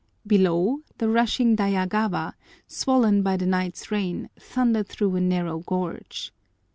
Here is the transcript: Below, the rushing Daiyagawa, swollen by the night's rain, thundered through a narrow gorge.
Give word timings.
Below, 0.25 0.79
the 0.97 1.07
rushing 1.09 1.55
Daiyagawa, 1.55 2.33
swollen 2.65 3.21
by 3.21 3.37
the 3.37 3.45
night's 3.45 3.91
rain, 3.91 4.31
thundered 4.35 4.87
through 4.87 5.15
a 5.15 5.21
narrow 5.21 5.59
gorge. 5.59 6.33